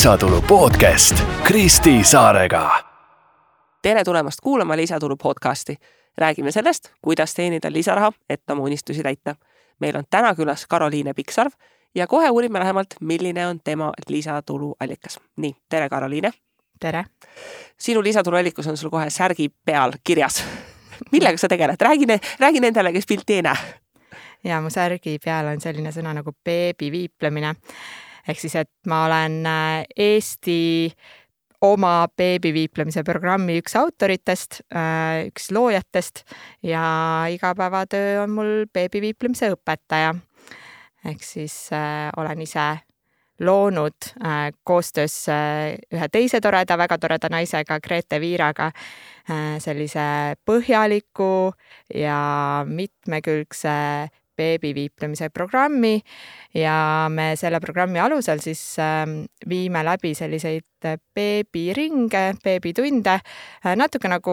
[0.00, 2.84] lisatulu podcast Kristi Saarega.
[3.82, 5.76] tere tulemast kuulama Lisatulu podcasti.
[6.18, 9.34] räägime sellest, kuidas teenida lisaraha, et oma unistusi täita.
[9.80, 11.52] meil on täna külas Karoliine Piksarv
[11.94, 15.20] ja kohe uurime lähemalt, milline on tema lisatulu allikas.
[15.36, 16.30] nii, tere, Karoliine.
[16.80, 17.04] tere.
[17.78, 20.44] sinu lisatuluallikus on sul kohe särgi peal kirjas.
[21.12, 22.06] millega sa tegeled, räägi,
[22.38, 23.56] räägi nendele, kes pilti ei näe.
[24.44, 27.54] ja mu särgi peal on selline sõna nagu beebiviiplemine
[28.30, 30.90] ehk siis, et ma olen äh, Eesti
[31.66, 36.24] oma beebiviiplemise programmi üks autoritest, äh, üks loojatest
[36.64, 36.84] ja
[37.32, 40.14] igapäevatöö on mul beebiviiplemise õpetaja.
[41.04, 42.70] ehk siis äh, olen ise
[43.40, 44.10] loonud
[44.68, 45.14] koostöös
[45.96, 48.66] ühe teise toreda, väga toreda naisega, Grete Viiraga,
[49.64, 51.48] sellise põhjaliku
[51.94, 52.18] ja
[52.68, 53.72] mitmekülgse
[54.40, 55.98] beebiviiplemise programmi
[56.56, 60.66] ja me selle programmi alusel siis ähm, viime läbi selliseid
[61.14, 63.18] beebiringe, beebitunde,
[63.76, 64.32] natuke nagu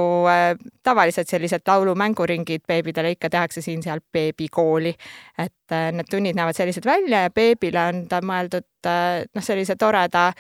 [0.84, 4.94] tavalised sellised laulu-mänguringid beebidele ikka tehakse siin-seal beebikooli.
[5.38, 10.32] et need tunnid näevad sellised välja ja beebile on ta mõeldud noh, sellise toreda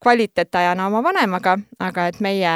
[0.00, 2.52] kvaliteetajana oma vanemaga, aga et meie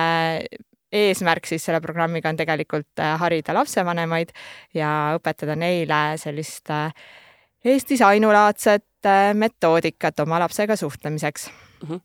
[0.95, 4.33] eesmärk siis selle programmiga on tegelikult äh, harida lapsevanemaid
[4.79, 6.91] ja õpetada neile sellist äh,
[7.65, 11.89] Eestis ainulaadset äh, metoodikat oma lapsega suhtlemiseks mm.
[11.89, 12.01] -hmm.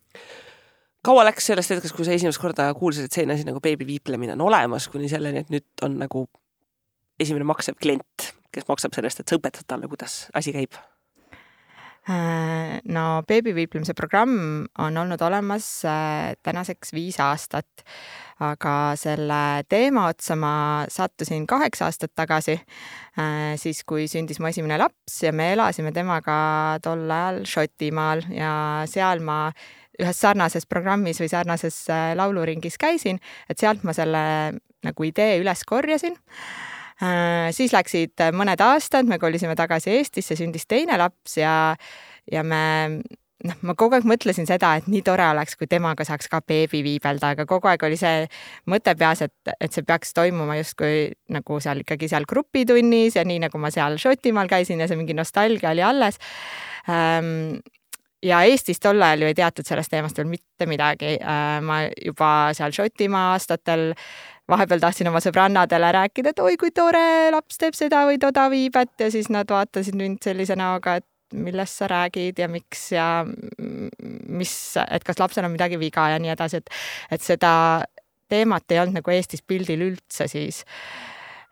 [1.04, 4.46] kaua läks sellest hetkest, kui sa esimest korda kuulsid, et selline asi nagu beebiviiplemine on
[4.48, 6.26] olemas, kuni selleni, et nüüd on nagu
[7.20, 10.80] esimene maksev klient, kes maksab sellest, et sa õpetad talle, kuidas asi käib?
[12.10, 15.66] No beebiviiplemise programm on olnud olemas
[16.42, 17.84] tänaseks viis aastat.
[18.40, 20.52] Aga selle teema otsa ma
[20.88, 22.54] sattusin kaheksa aastat tagasi,
[23.20, 28.54] äh, siis kui sündis mu esimene laps ja me elasime temaga tol ajal Šotimaal ja
[28.88, 29.42] seal ma
[30.00, 33.20] ühes sarnases programmis või sarnases äh, lauluringis käisin,
[33.52, 34.24] et sealt ma selle
[34.80, 36.16] nagu idee üles korjasin.
[36.16, 36.79] äh,
[37.56, 41.54] siis läksid mõned aastad, me kolisime tagasi Eestisse, sündis teine laps ja,
[42.30, 42.62] ja me
[43.46, 46.82] noh, ma kogu aeg mõtlesin seda, et nii tore oleks, kui temaga saaks ka beebi
[46.84, 48.26] viibelda, aga kogu aeg oli see
[48.70, 53.44] mõte peas, et, et see peaks toimuma justkui nagu seal ikkagi seal grupitunnis ja nii
[53.46, 56.20] nagu ma seal Šotimaal käisin ja see mingi nostalgia oli alles
[56.90, 57.60] ähm,
[58.24, 61.16] ja Eestis tol ajal ju ei teatud sellest teemast veel mitte midagi.
[61.16, 63.90] Äh, ma juba seal Šotimaa aastatel
[64.50, 68.92] vahepeal tahtsin oma sõbrannadele rääkida, et oi kui tore, laps teeb seda või toda viibet
[69.00, 73.06] ja siis nad vaatasid mind sellise näoga, et millest sa räägid ja miks ja
[74.26, 76.72] mis, et kas lapsel on midagi viga ja nii edasi, et,
[77.14, 77.52] et seda
[78.30, 80.64] teemat ei olnud nagu Eestis pildil üldse siis.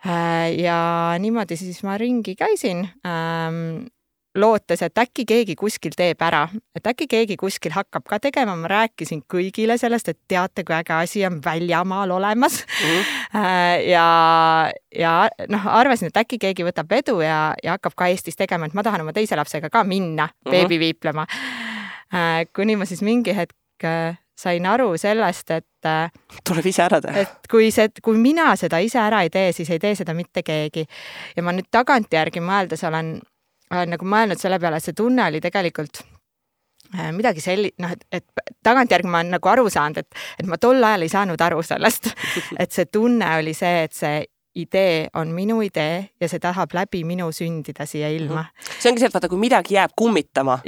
[0.06, 0.78] Äh, ja
[1.19, 2.84] niimoodi siis ma ringi käisin
[4.36, 6.44] lootes, et äkki keegi kuskil teeb ära,
[6.76, 10.94] et äkki keegi kuskil hakkab ka tegema, ma rääkisin kõigile sellest, et teate, kui äge
[10.94, 12.98] asi on väljamaal olemas mm.
[12.98, 13.88] -hmm.
[13.94, 15.14] ja, ja
[15.48, 18.82] noh, arvasin, et äkki keegi võtab vedu ja, ja hakkab ka Eestis tegema, et ma
[18.82, 20.50] tahan oma teise lapsega ka minna mm -hmm.
[20.50, 21.26] beebiviiplema.
[22.14, 25.64] Äh, kuni ma siis mingi hetk äh, sain aru sellest, et
[26.46, 27.20] tuleb ise ära teha.
[27.20, 30.42] et kui see, kui mina seda ise ära ei tee, siis ei tee seda mitte
[30.42, 30.86] keegi.
[31.36, 33.20] ja ma nüüd tagantjärgi mõeldes olen
[33.70, 36.00] olen nagu mõelnud selle peale, et see tunne oli tegelikult
[36.94, 40.58] äh, midagi selli-, noh, et, et tagantjärgi ma olen nagu aru saanud, et, et ma
[40.60, 42.10] tol ajal ei saanud aru sellest,
[42.62, 44.24] et see tunne oli see, et see
[44.58, 48.48] idee on minu idee ja see tahab läbi minu sündida siia ilma.
[48.78, 50.60] see ongi see, et vaata, kui midagi jääb kummitama,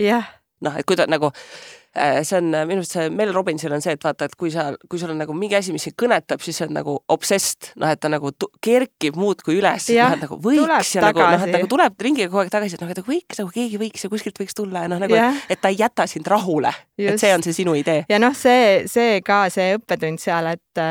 [0.60, 3.82] noh, et kui ta nagu Äh, see on äh, minu arust see Mel Robbinsil on
[3.82, 6.42] see, et vaata, et kui sa, kui sul on nagu mingi asi, mis sind kõnetab,
[6.44, 8.30] siis see on nagu obsessed, noh, et ta nagu
[8.62, 12.44] kerkib muudkui üles, noh, et nagu võiks ja nagu noh, et nagu tuleb ringiga kogu
[12.44, 14.92] aeg tagasi, et noh, et nagu võiks nagu keegi võiks ja kuskilt võiks tulla ja
[14.92, 15.34] noh, nagu yeah.
[15.34, 16.72] et, et ta ei jäta sind rahule.
[17.00, 18.04] et see on see sinu idee.
[18.10, 20.84] ja noh, see, see ka see õppetund seal, et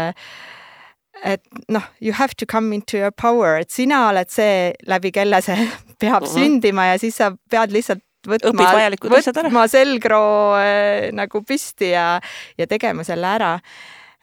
[1.24, 1.42] et
[1.72, 5.64] noh, you have to come into your power, et sina oled see, läbi kelle see
[6.02, 6.36] peab uh -huh.
[6.36, 8.68] sündima ja siis sa pead lihtsalt võtma,
[9.06, 12.20] võtma selgroo äh, nagu püsti ja,
[12.58, 13.54] ja tegema selle ära.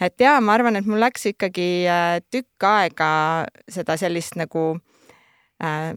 [0.00, 3.10] et ja ma arvan, et mul läks ikkagi äh, tükk aega
[3.72, 4.75] seda sellist nagu
[5.62, 5.93] äh,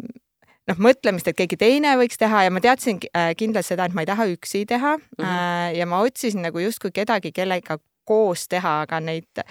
[0.70, 4.06] noh, mõtlemist, et keegi teine võiks teha ja ma teadsin äh, kindlalt seda, et ma
[4.06, 5.24] ei taha üksi teha mm.
[5.24, 5.78] -hmm.
[5.78, 7.80] Ja ma otsisin nagu justkui kedagi, kellega
[8.10, 9.44] koos teha, aga neid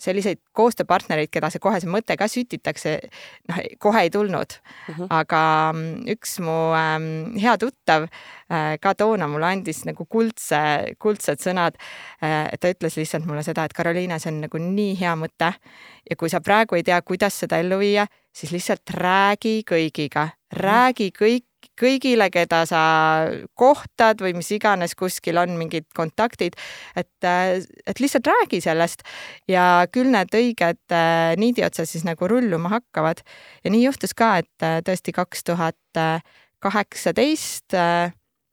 [0.00, 2.96] selliseid koostööpartnereid, keda see kohe see mõte ka sütitakse,
[3.48, 4.58] noh, kohe ei tulnud.
[4.88, 4.96] Mhm.
[4.96, 5.06] -huh.
[5.10, 11.40] aga mm, üks mu ähm, hea tuttav äh, ka toona mulle andis nagu kuldse, kuldsed
[11.40, 11.80] sõnad
[12.22, 12.52] äh,.
[12.60, 15.52] ta ütles lihtsalt mulle seda, et Karoliina, see on nagu nii hea mõte
[16.10, 21.10] ja kui sa praegu ei tea, kuidas seda ellu viia, siis lihtsalt räägi kõigiga, räägi
[21.16, 21.46] kõik
[21.80, 22.82] kõigile, keda sa
[23.58, 26.56] kohtad või mis iganes kuskil on mingid kontaktid,
[26.96, 29.04] et, et lihtsalt räägi sellest
[29.50, 30.96] ja küll need õiged
[31.40, 33.22] niidi otsas siis nagu rulluma hakkavad.
[33.64, 36.02] ja nii juhtus ka, et tõesti kaks tuhat
[36.62, 37.76] kaheksateist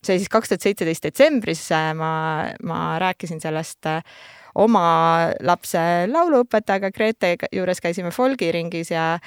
[0.04, 1.64] see siis kaks tuhat seitseteist detsembris
[1.96, 2.14] ma,
[2.68, 3.88] ma rääkisin sellest
[4.60, 4.86] oma
[5.42, 5.82] lapse
[6.12, 9.18] lauluõpetajaga Grete juures käisime folgiringis ja,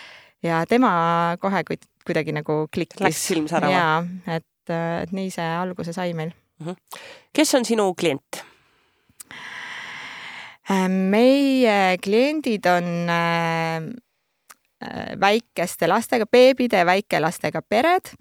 [0.44, 1.64] ja tema kohe
[2.06, 3.04] kuidagi nagu klikkis.
[3.04, 3.72] Läks silm särama.
[3.72, 6.66] jaa, et, et nii see alguse sai meil mm.
[6.66, 7.00] -hmm.
[7.32, 8.44] kes on sinu klient?
[10.70, 13.76] Äh, meie kliendid on äh,
[14.82, 18.14] äh, väikeste lastega beebide väikelastega pered.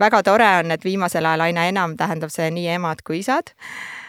[0.00, 4.03] väga tore on, et viimasel ajal aina enam tähendab see nii emad kui isad Äh,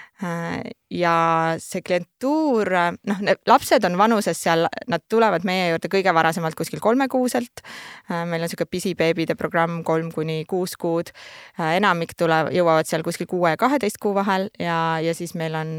[0.91, 1.15] ja
[1.59, 2.69] see klientuur,
[3.09, 7.63] noh, lapsed on vanuses seal, nad tulevad meie juurde kõige varasemalt kuskil kolmekuuselt.
[8.11, 11.11] Äh, meil on niisugune pisibeebide programm kolm kuni kuus kuud.
[11.59, 15.55] Äh, enamik tulevad, jõuavad seal kuskil kuue ja kaheteist kuu vahel ja, ja siis meil
[15.59, 15.75] on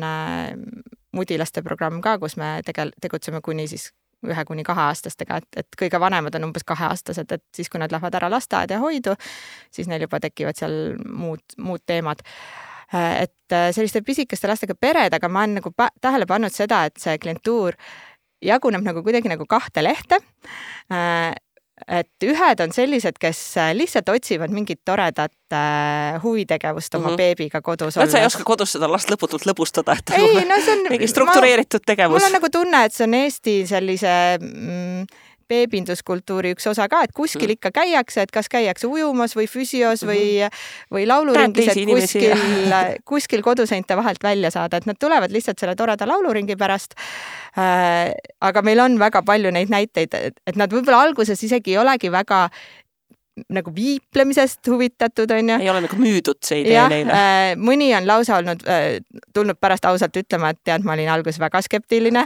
[1.17, 3.91] mudilaste programm ka, kus me tegel-, tegutseme kuni siis
[4.27, 8.15] ühe kuni kaheaastastega, et, et kõige vanemad on umbes kaheaastased, et siis, kui nad lähevad
[8.17, 9.13] ära lasteaeda ja hoidu,
[9.71, 15.15] siis neil juba tekivad seal muud, muud teemad Äh, et äh, selliste pisikeste lastega pered,
[15.17, 17.79] aga ma olen nagu tähele pannud seda, et see klientuur
[18.45, 20.21] jaguneb nagu kuidagi nagu kahte lehte.
[20.93, 21.35] Äh,
[21.93, 23.39] et ühed on sellised, kes
[23.77, 25.53] lihtsalt otsivad mingit toredat
[26.23, 27.17] huvitegevust oma mm -hmm.
[27.17, 28.13] beebiga kodus olles.
[28.13, 31.85] sa ei oska kodus seda last lõputult lõbustada, et ei, no see on mingi struktureeritud
[31.87, 32.17] tegevus.
[32.17, 35.05] mul on nagu tunne, et see on Eesti sellise mm,
[35.49, 37.57] beebinduskultuuri üks osa ka, et kuskil mm.
[37.59, 40.95] ikka käiakse, et kas käiakse ujumas või füsios või, mm-hmm.
[40.97, 42.47] või lauluringis, et kuskil,
[43.13, 46.97] kuskil koduseinte vahelt välja saada, et nad tulevad lihtsalt selle toreda lauluringi pärast
[47.59, 48.15] äh,.
[48.41, 50.15] aga meil on väga palju neid näiteid,
[50.47, 52.47] et nad võib-olla alguses isegi ei olegi väga
[53.53, 55.59] nagu viiplemisest huvitatud, on ju.
[55.61, 57.49] ei ole nagu müüdud see idee ja, neile äh,.
[57.61, 58.87] mõni on lausa olnud äh,,
[59.37, 62.25] tulnud pärast ausalt ütlema, et tead, ma olin alguses väga skeptiline,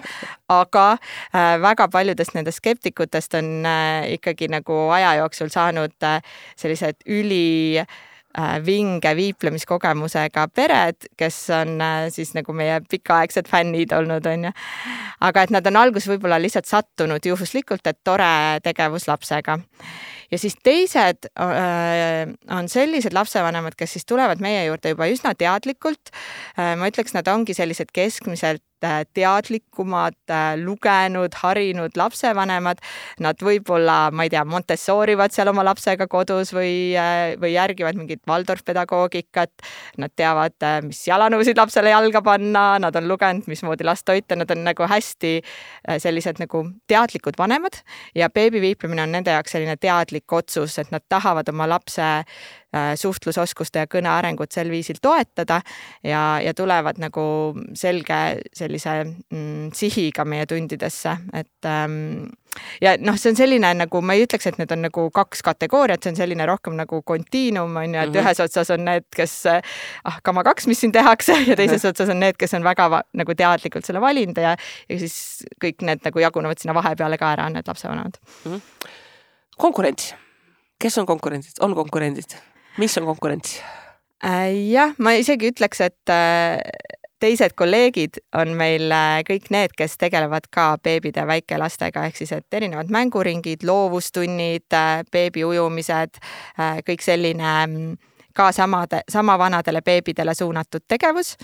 [0.54, 6.20] aga äh, väga paljudest nendest skeptikutest on äh, ikkagi nagu aja jooksul saanud äh,
[6.60, 14.30] sellised üli äh, vinge viiplemiskogemusega pered, kes on äh, siis nagu meie pikaaegsed fännid olnud,
[14.30, 14.54] onju.
[15.26, 19.58] aga et nad on alguses võib-olla lihtsalt sattunud juhuslikult, et tore tegevus lapsega
[20.30, 26.12] ja siis teised äh, on sellised lapsevanemad, kes siis tulevad meie juurde juba üsna teadlikult.
[26.58, 32.80] Äh, ma ütleks, nad ongi sellised keskmiselt teadlikumad, äh, lugenud, harinud lapsevanemad.
[33.20, 38.22] Nad võib-olla, ma ei tea, Montessorivad seal oma lapsega kodus või, äh, või järgivad mingit
[38.28, 39.52] Waldorf pedagoogikat.
[40.00, 40.56] Nad teavad,
[40.86, 45.40] mis jalanõusid lapsele jalga panna, nad on lugenud, mismoodi last toita, nad on nagu hästi
[45.98, 47.80] sellised nagu teadlikud vanemad
[48.14, 52.24] ja beebiviiplemine on nende jaoks selline teadlik otsus, et nad tahavad oma lapse Äh,
[52.96, 55.60] suhtlusoskuste ja kõne arengut sel viisil toetada
[56.06, 57.22] ja, ja tulevad nagu
[57.74, 58.20] selge
[58.54, 62.28] sellise mm, sihiga meie tundidesse, et ähm,
[62.82, 66.02] ja noh, see on selline nagu ma ei ütleks, et need on nagu kaks kategooriat,
[66.02, 68.22] see on selline rohkem nagu kontiinum on ju, et mm -hmm.
[68.22, 71.90] ühes otsas on need, kes ah, kama kaks, mis siin tehakse ja teises mm -hmm.
[71.90, 74.56] otsas on need, kes on väga nagu teadlikult selle valinud ja,
[74.88, 78.52] ja siis kõik need nagu jagunevad sinna vahepeale ka ära, need lapsevanemad mm.
[78.52, 78.60] -hmm.
[79.56, 80.14] konkurents,
[80.78, 82.49] kes on konkurendid, on konkurendid?
[82.80, 83.58] Mis on konkurents?
[84.24, 86.60] Äh, jah, ma isegi ütleks, et äh,
[87.20, 92.58] teised kolleegid on meil äh, kõik need, kes tegelevad ka beebide väikelastega, ehk siis et
[92.58, 94.68] erinevad mänguringid, loovustunnid,
[95.12, 96.20] beebi ujumised,
[96.84, 97.96] kõik selline mm,
[98.36, 101.34] ka samade, sama vanadele beebidele suunatud tegevus,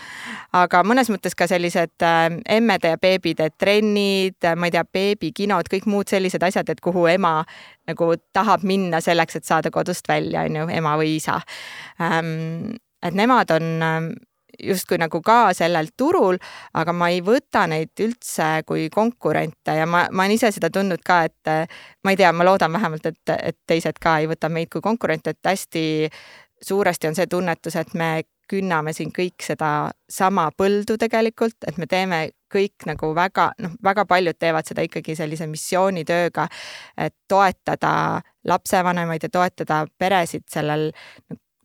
[0.52, 2.28] aga mõnes mõttes ka sellised äh,
[2.58, 7.40] emmede ja beebide trennid, ma ei tea, beebikinod, kõik muud sellised asjad, et kuhu ema
[7.86, 11.40] nagu tahab minna selleks, et saada kodust välja, on ju, ema või isa
[12.00, 12.76] ähm,.
[13.06, 14.08] et nemad on ähm,
[14.62, 16.38] justkui nagu ka sellel turul,
[16.74, 21.02] aga ma ei võta neid üldse kui konkurente ja ma, ma olen ise seda tundnud
[21.06, 21.72] ka, et
[22.04, 25.36] ma ei tea, ma loodan vähemalt, et, et teised ka ei võta meid kui konkurente,
[25.36, 25.84] et hästi
[26.62, 28.10] suuresti on see tunnetus, et me
[28.50, 32.20] künname siin kõik seda sama põldu tegelikult, et me teeme
[32.52, 36.46] kõik nagu väga, noh, väga paljud teevad seda ikkagi sellise missioonitööga,
[36.96, 40.92] et toetada lapsevanemaid ja toetada peresid sellel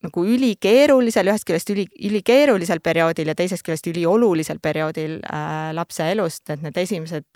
[0.02, 6.50] nagu ülikeerulisel, ühest küljest üli, ülikeerulisel perioodil ja teisest küljest üliolulisel perioodil äh, lapse elust,
[6.50, 7.28] et need esimesed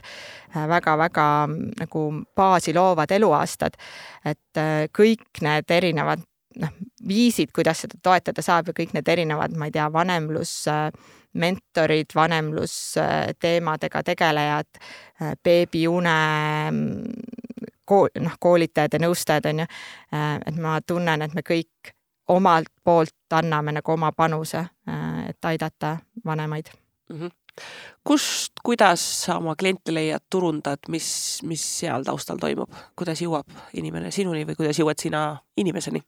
[0.56, 3.78] väga-väga äh, nagu baasi loovad eluaastad.
[4.26, 6.26] et äh, kõik need erinevad
[6.62, 6.70] noh,
[7.08, 14.72] viisid, kuidas seda toetada saab ja kõik need erinevad, ma ei tea, vanemlusmentorid, vanemlusteemadega tegelejad,
[15.44, 16.18] beebiune
[17.86, 19.68] kool, noh, koolitajad ja nõustajad on ju.
[20.48, 21.76] et ma tunnen, et me kõik
[22.28, 24.66] omalt poolt anname nagu oma panuse,
[25.30, 26.66] et aidata vanemaid
[27.10, 27.20] mm.
[27.20, 27.32] -hmm
[28.04, 34.12] kust, kuidas sa oma kliente leiad, turundad, mis, mis seal taustal toimub, kuidas jõuab inimene
[34.12, 36.02] sinuni või kuidas jõuad sina inimeseni?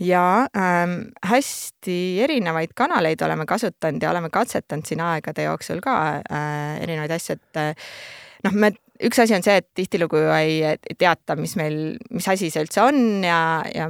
[0.00, 6.82] Ja ähm, hästi erinevaid kanaleid oleme kasutanud ja oleme katsetanud siin aegade jooksul ka äh,
[6.82, 7.92] erinevaid asju, et äh,
[8.44, 8.72] noh, me,
[9.06, 11.78] üks asi on see, et tihtilugu ei teata, mis meil,
[12.14, 13.38] mis asi see üldse on ja,
[13.74, 13.88] ja,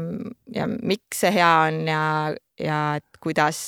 [0.52, 2.02] ja miks see hea on ja,
[2.61, 3.58] ja et kuidas,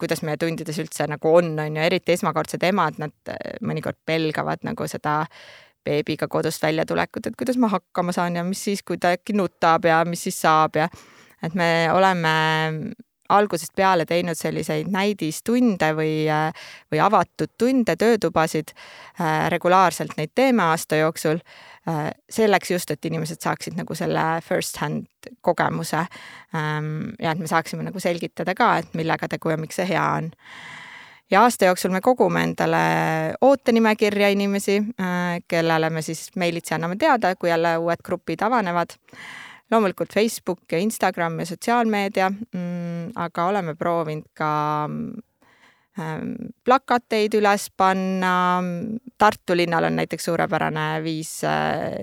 [0.00, 4.88] kuidas meie tundides üldse nagu on, on ju, eriti esmakordsed emad, nad mõnikord pelgavad nagu
[4.88, 5.22] seda
[5.86, 9.84] beebiga kodust väljatulekut, et kuidas ma hakkama saan ja mis siis, kui ta äkki nutab
[9.86, 10.88] ja mis siis saab ja
[11.42, 12.32] et me oleme
[13.28, 16.12] algusest peale teinud selliseid näidistunde või,
[16.92, 18.72] või avatud tunde, töötubasid.
[19.20, 21.40] Äh, regulaarselt neid teeme aasta jooksul.
[21.88, 26.06] Äh, selleks just, et inimesed saaksid nagu selle first hand kogemuse.
[26.54, 30.08] Ähm, ja et me saaksime nagu selgitada ka, et millega tegu ja miks see hea
[30.20, 30.32] on
[31.30, 32.78] ja aasta jooksul me kogume endale
[33.42, 38.94] ootenimekirja inimesi, äh, kellele me siis meilitsi anname teada, kui jälle uued grupid avanevad
[39.70, 44.50] loomulikult Facebook ja Instagram ja sotsiaalmeedia mm,, aga oleme proovinud ka
[45.98, 46.32] ähm,
[46.64, 48.34] plakateid üles panna.
[49.18, 51.96] Tartu linnal on näiteks suurepärane viis äh,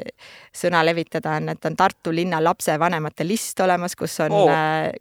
[0.55, 4.51] sõna levitada, on, et on Tartu linna lapsevanemate list olemas, kus on oh.,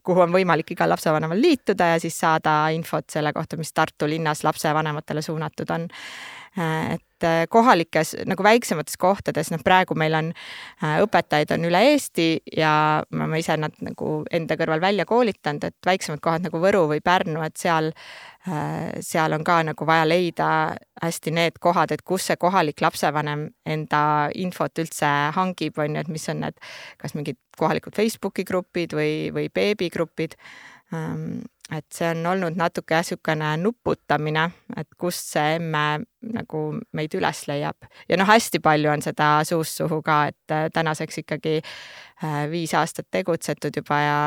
[0.05, 4.45] kuhu on võimalik igal lapsevanemal liituda ja siis saada infot selle kohta, mis Tartu linnas
[4.45, 10.99] lapsevanematele suunatud on Äh, et äh, kohalikes nagu väiksemates kohtades, noh praegu meil on äh,
[11.05, 12.75] õpetajaid on üle Eesti ja
[13.11, 17.01] ma, ma ise nad nagu enda kõrval välja koolitanud, et väiksemad kohad nagu Võru või
[17.05, 17.93] Pärnu, et seal,
[19.01, 20.49] seal on ka nagu vaja leida
[21.03, 24.03] hästi need kohad, et kus see kohalik lapsevanem enda
[24.35, 26.59] infot üldse hangib, on ju, et mis on need,
[26.99, 30.37] kas mingid kohalikud Facebooki grupid või, või beebigrupid
[31.73, 34.45] et see on olnud natuke niisugune nuputamine,
[34.77, 35.85] et kust see emme
[36.35, 36.61] nagu
[36.95, 37.89] meid üles leiab.
[38.09, 42.75] ja noh, hästi palju on seda suust suhu ka, et äh, tänaseks ikkagi äh, viis
[42.79, 44.19] aastat tegutsetud juba ja,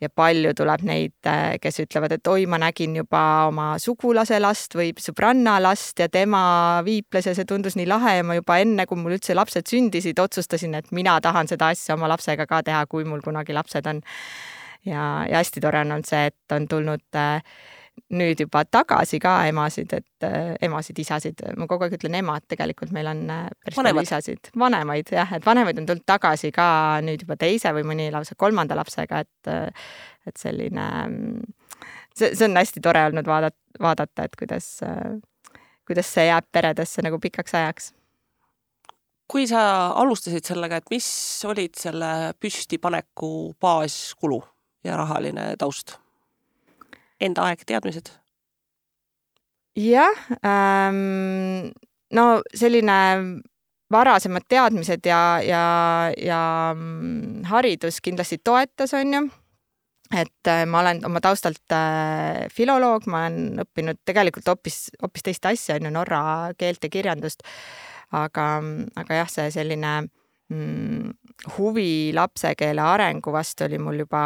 [0.00, 4.76] ja palju tuleb neid, äh, kes ütlevad, et oi, ma nägin juba oma sugulase last
[4.78, 6.44] või sõbranna last ja tema
[6.84, 10.18] viiples ja see tundus nii lahe ja ma juba enne, kui mul üldse lapsed sündisid,
[10.18, 14.02] otsustasin, et mina tahan seda asja oma lapsega ka teha, kui mul kunagi lapsed on
[14.86, 17.42] ja, ja hästi tore on olnud see, et on tulnud äh,
[18.16, 22.92] nüüd juba tagasi ka emasid, et äh, emasid, isasid, ma kogu aeg ütlen emad, tegelikult
[22.94, 26.66] meil on äh, päris palju isasid, vanemaid jah, et vanemaid on tulnud tagasi ka
[27.04, 29.52] nüüd juba teise või mõni lausa kolmanda lapsega, et
[30.22, 30.84] et selline,
[32.14, 34.68] see, see on hästi tore olnud vaadata, vaadata, et kuidas,
[35.88, 37.90] kuidas see jääb peredesse nagu pikaks ajaks.
[39.32, 39.62] Kui sa
[39.98, 41.08] alustasid sellega, et mis
[41.48, 44.42] olid selle püstipaneku baaskulu?
[44.84, 45.96] Ja rahaline taust?
[47.20, 48.10] Enda aeg, teadmised?
[49.78, 51.70] jah ähm,,
[52.12, 52.24] no
[52.54, 52.96] selline
[53.92, 55.64] varasemad teadmised ja, ja,
[56.16, 56.42] ja
[56.76, 59.22] mm, haridus kindlasti toetas, on ju
[60.12, 65.46] et äh, ma olen oma taustalt äh, filoloog, ma olen õppinud tegelikult hoopis, hoopis teist
[65.48, 66.22] asja, on ju, norra
[66.58, 67.46] keelt ja kirjandust.
[68.12, 68.46] aga,
[69.00, 69.92] aga jah, see selline
[70.52, 71.10] mm,
[71.56, 74.22] huvi lapsekeele arengu vastu oli mul juba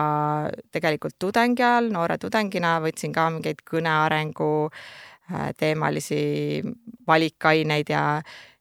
[0.73, 6.21] tegelikult tudengi ajal, noore tudengina võtsin ka mingeid kõnearengu äh, teemalisi
[7.09, 8.05] valikaineid ja,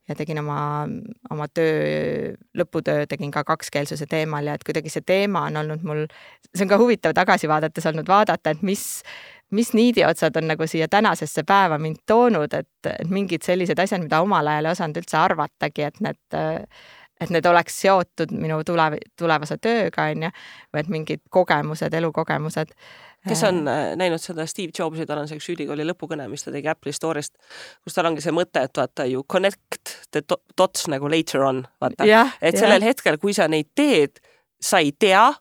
[0.07, 0.88] ja tegin oma,
[1.31, 6.05] oma töö, lõputöö tegin ka kakskeelsuse teemal ja et kuidagi see teema on olnud mul,
[6.53, 8.86] see on ka huvitav tagasi vaadates olnud vaadata, et mis,
[9.51, 14.48] mis niidiotsad on nagu siia tänasesse päeva mind toonud, et mingid sellised asjad, mida omal
[14.48, 16.39] ajal ei osanud üldse arvatagi, et need
[17.22, 18.86] et need oleks seotud minu tule,
[19.17, 20.31] tulevase tööga, on ju,
[20.74, 22.74] või et mingid kogemused, elukogemused.
[23.25, 26.53] kes on äh, näinud seda Steve Jobsi, tal on see üks ülikooli lõpukõne, mis ta
[26.53, 27.34] tegi Apple'i store'ist,
[27.84, 30.22] kus tal ongi see mõte, et vaata you connect the
[30.57, 32.05] dots nagu later on, vaata.
[32.41, 32.91] et sellel ja.
[32.91, 34.19] hetkel, kui sa neid teed,
[34.62, 35.31] sa ei tea,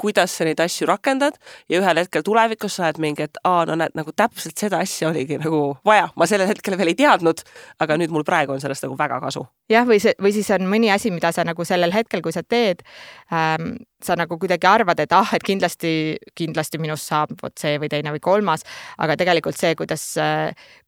[0.00, 1.38] kuidas sa neid asju rakendad
[1.72, 5.10] ja ühel hetkel tulevikus sa oled mingi, et aa, no näed, nagu täpselt seda asja
[5.10, 7.42] oligi nagu vaja, ma sellel hetkel veel ei teadnud,
[7.82, 9.46] aga nüüd mul praegu on sellest nagu väga kasu.
[9.72, 12.44] jah, või see, või siis on mõni asi, mida sa nagu sellel hetkel, kui sa
[12.46, 12.84] teed
[13.32, 15.90] ähm,, sa nagu kuidagi arvad, et ah, et kindlasti,
[16.36, 18.66] kindlasti minust saab vot see või teine või kolmas,
[19.00, 20.04] aga tegelikult see, kuidas,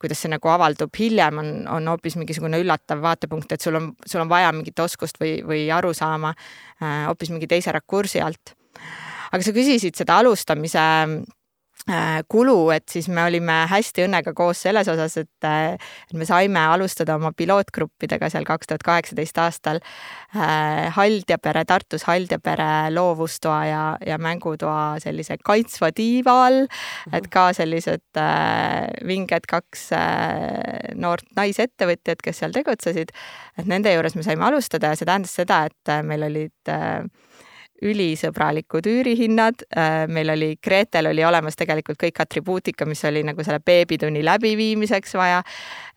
[0.00, 4.22] kuidas see nagu avaldub hiljem, on, on hoopis mingisugune üllatav vaatepunkt, et sul on, sul
[4.24, 8.57] on vaja mingit oskust või, või arusaama äh, hoopis mingi teise rakursi alt
[9.32, 10.84] aga sa küsisid seda alustamise
[11.88, 15.78] Äh, kulu, et siis me olime hästi õnnega koos selles osas, et, äh,
[16.10, 22.90] et me saime alustada oma pilootgruppidega seal kaks tuhat kaheksateist aastal äh, Haldjapere, Tartus Haldjapere
[22.92, 26.66] loovustoa ja, ja mängutoa sellise kaitsva tiiva all
[27.16, 28.20] et ka sellised
[29.08, 29.86] vinged kaks
[31.00, 33.16] noort naisettevõtjat, kes seal tegutsesid,
[33.56, 37.08] et nende juures me saime alustada ja see tähendas seda, et meil olid äh,
[37.84, 43.60] ülisõbralikud üürihinnad, äh, meil oli, Gretel oli olemas tegelikult kõik atribuutika, mis oli nagu selle
[43.64, 45.42] beebitunni läbiviimiseks vaja.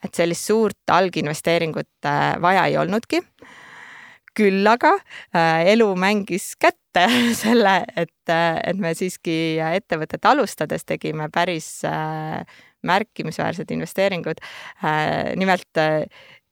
[0.03, 3.21] et sellist suurt alginvesteeringut äh, vaja ei olnudki.
[4.37, 4.93] küll aga
[5.35, 7.07] äh, elu mängis kätte
[7.43, 11.81] selle, et, et me siiski ettevõtet alustades tegime päris
[12.81, 14.39] märkimisväärsed investeeringud.
[15.35, 15.77] nimelt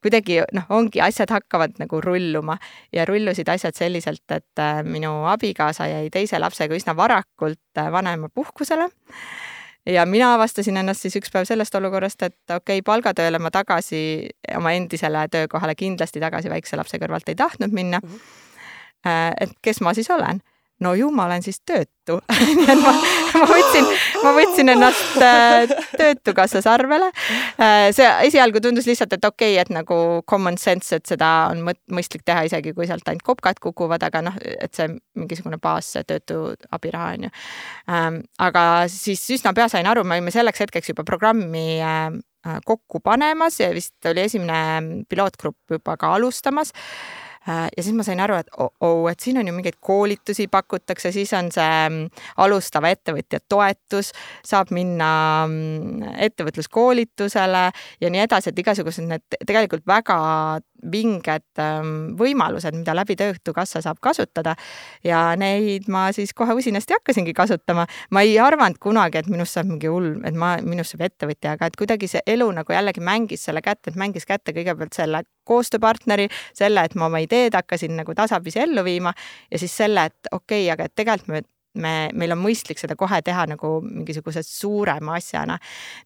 [0.04, 2.58] kuidagi noh, ongi, asjad hakkavad nagu rulluma
[2.96, 8.90] ja rullusid asjad selliselt, et äh, minu abikaasa jäi teise lapsega üsna varakult äh, vanemapuhkusele.
[9.86, 14.30] ja mina avastasin ennast siis üks päev sellest olukorrast, et okei okay,, palgatööle ma tagasi
[14.58, 18.10] oma endisele töökohale kindlasti tagasi väikse lapse kõrvalt ei tahtnud minna mm.
[18.10, 19.36] -hmm.
[19.42, 20.42] et kes ma siis olen
[20.84, 22.18] no ju ma olen siis töötu
[22.60, 22.94] nii et ma,
[23.36, 23.90] ma võtsin,
[24.24, 27.12] ma võtsin ennast äh, Töötukassas arvele.
[27.62, 29.98] Äh, see esialgu tundus lihtsalt, et okei okay,, et nagu
[30.30, 34.40] common sense, et seda on mõistlik teha, isegi kui sealt ainult kopkad kukuvad, aga noh,
[34.42, 37.36] et see mingisugune baas, see töötu abiraha on ju.
[37.92, 42.10] Ähm, aga siis üsna pea sain aru, me olime selleks hetkeks juba programmi äh,
[42.66, 46.74] kokku panemas ja vist oli esimene pilootgrupp juba ka alustamas
[47.50, 51.12] ja siis ma sain aru, et oh, oh, et siin on ju mingeid koolitusi pakutakse,
[51.16, 54.12] siis on see mm, alustava ettevõtja toetus,
[54.46, 55.12] saab minna
[55.48, 57.64] mm, ettevõtluskoolitusele
[58.02, 60.20] ja nii edasi, et igasugused need tegelikult väga
[60.92, 64.56] vinged ähm, võimalused, mida läbi Töötukassa saab kasutada
[65.04, 67.86] ja neid ma siis kohe usinasti hakkasingi kasutama.
[68.12, 71.70] ma ei arvanud kunagi, et minust saab mingi hull, et ma, minust saab ettevõtja, aga
[71.70, 76.28] et kuidagi see elu nagu jällegi mängis selle kätte, et mängis kätte kõigepealt selle koostööpartneri,
[76.56, 79.14] selle, et ma oma ideed hakkasin nagu tasapisi ellu viima
[79.52, 81.42] ja siis selle, et okei okay,, aga et tegelikult me
[81.78, 85.60] me, meil on mõistlik seda kohe teha nagu mingisuguse suurema asjana.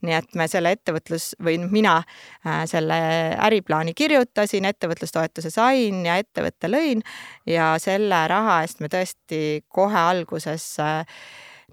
[0.04, 3.00] nii et me selle ettevõtlus või noh, mina äh, selle
[3.48, 7.04] äriplaani kirjutasin, ettevõtlustoetuse sain ja ettevõtte lõin
[7.50, 11.04] ja selle raha eest me tõesti kohe alguses äh,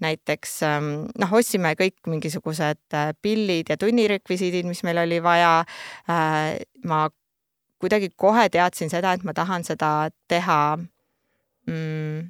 [0.01, 5.65] näiteks ähm, noh, ostsime kõik mingisugused äh, pillid ja tunnirekvisiidid, mis meil oli vaja.
[6.87, 7.09] ma
[7.81, 10.61] kuidagi kohe teadsin seda, et ma tahan seda teha
[11.67, 12.29] mm,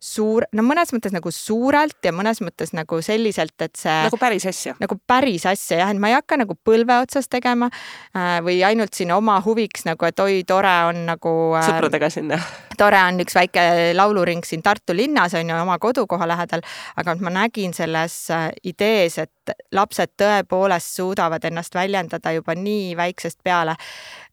[0.00, 3.96] suur, no mõnes mõttes nagu suurelt ja mõnes mõttes nagu selliselt, et see.
[4.06, 4.74] nagu päris asja.
[4.80, 8.96] nagu päris asja jah, et ma ei hakka nagu põlve otsas tegema äh, või ainult
[8.96, 11.68] siin oma huviks nagu, et oi, tore on nagu äh,.
[11.68, 12.40] sõpradega sinna.
[12.80, 13.62] Tore on üks väike
[13.96, 16.64] lauluring siin Tartu linnas on ju oma kodukoha lähedal,
[17.00, 23.40] aga ma nägin selles äh, idees, et lapsed tõepoolest suudavad ennast väljendada juba nii väiksest
[23.44, 23.76] peale.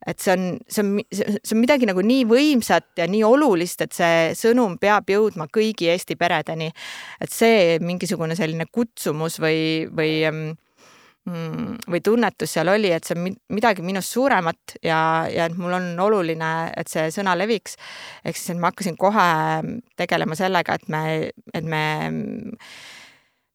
[0.06, 3.96] et see on, see on, see on midagi nagu nii võimsat ja nii olulist, et
[3.96, 6.70] see sõnum peab jõudma kõigi Eesti peredeni.
[7.20, 10.56] et see mingisugune selline kutsumus või, või mm,
[11.28, 15.00] või tunnetus seal oli, et see on midagi minust suuremat ja,
[15.32, 17.76] ja et mul on oluline, et see sõna leviks.
[18.24, 19.28] ehk siis, et ma hakkasin kohe
[19.96, 21.02] tegelema sellega, et me,
[21.54, 21.82] et me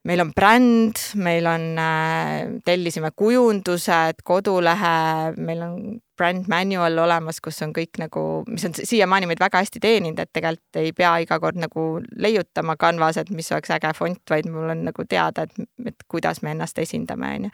[0.03, 4.97] meil on bränd, meil on, äh, tellisime kujundused, kodulehe,
[5.37, 5.77] meil on
[6.17, 10.31] brand manual olemas, kus on kõik nagu, mis on siiamaani meid väga hästi teeninud, et
[10.33, 14.73] tegelikult ei pea iga kord nagu leiutama Canvas, et mis oleks äge font, vaid mul
[14.75, 17.53] on nagu teada, et, et kuidas me ennast esindame, on ju.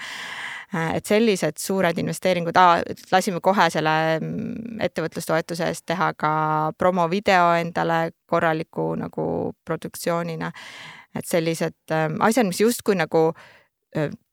[0.76, 2.58] Äh, et sellised suured investeeringud
[3.12, 6.34] lasime kohe selle mm, ettevõtlustoetuse eest teha ka
[6.78, 9.26] promovideo endale korraliku nagu
[9.66, 10.52] produktsioonina
[11.18, 13.59] et sellised äh, asjad, mis justkui nagu äh,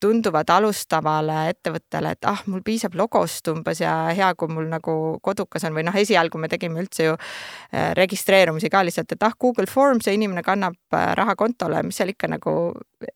[0.00, 5.64] tunduvad alustavale ettevõttele, et ah, mul piisab logost umbes ja hea, kui mul nagu kodukas
[5.64, 9.66] on või noh, esialgu me tegime üldse ju äh, registreerumisi ka lihtsalt, et ah, Google
[9.70, 12.52] Forms ja inimene kannab raha kontole, mis seal ikka nagu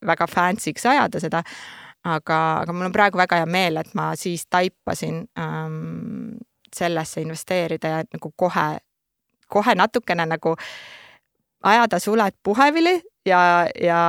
[0.06, 1.44] väga fancy'ks ajada seda.
[2.04, 6.38] aga, aga mul on praegu väga hea meel, et ma siis taipasin ähm,
[6.72, 8.78] sellesse investeerida ja nagu kohe,
[9.48, 10.54] kohe natukene nagu
[11.62, 14.00] ajada suled puhevili ja, ja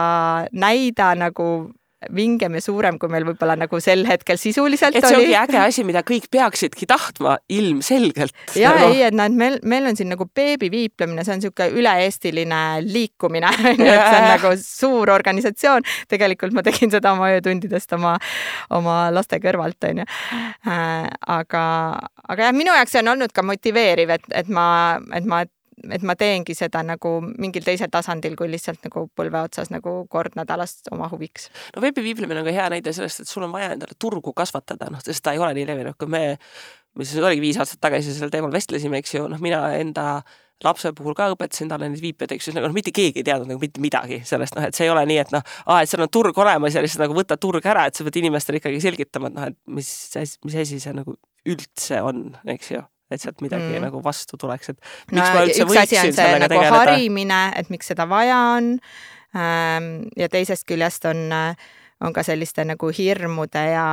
[0.52, 1.72] näida nagu
[2.15, 5.27] vingem ja suurem, kui meil võib-olla nagu sel hetkel sisuliselt et see oli.
[5.27, 8.33] ongi äge asi, mida kõik peaksidki tahtma ilmselgelt.
[8.57, 8.89] ja nagu.
[8.89, 13.53] ei, et noh, et meil, meil on siin nagu beebiviiplemine, see on niisugune üle-eestiline liikumine
[13.71, 15.87] on ju, et see on nagu suur organisatsioon.
[16.11, 18.17] tegelikult ma tegin seda oma öötundidest oma,
[18.73, 20.09] oma laste kõrvalt on ju.
[20.67, 21.63] Äh, aga,
[22.27, 24.67] aga jah, minu jaoks see on olnud ka motiveeriv, et, et ma,
[25.13, 25.45] et ma
[25.89, 30.38] et ma teengi seda nagu mingil teisel tasandil kui lihtsalt nagu põlve otsas nagu kord
[30.39, 31.50] nädalas oma huviks.
[31.76, 35.02] no veebipiiblemine on ka hea näide sellest, et sul on vaja endale turgu kasvatada, noh,
[35.06, 36.24] sest ta ei ole nii levinud, kui me,
[37.00, 40.22] mis siis oligi viis aastat tagasi sel teemal vestlesime, eks ju, noh, mina enda
[40.62, 43.50] lapse puhul ka õpetasin talle neid viipeid, eks ju, nagu noh, mitte keegi ei teadnud
[43.50, 46.06] nagu mitte midagi sellest, noh, et see ei ole nii, et noh, aa, et seal
[46.06, 49.32] on turg olemas ja lihtsalt nagu võta turg ära, et sa pead inimestele ikkagi selgitama,
[49.32, 49.91] et noh, et mis,
[50.46, 51.17] mis asi see nagu
[51.50, 53.86] üldse on, eks ju et sealt midagi mm.
[53.88, 54.80] nagu vastu tuleks, et
[55.12, 56.80] miks no, ma üldse võiksin sellega nagu tegeleda.
[56.80, 58.74] harimine, et miks seda vaja on
[59.38, 59.91] ähm,.
[60.17, 61.28] ja teisest küljest on,
[62.02, 63.89] on ka selliste nagu hirmude ja,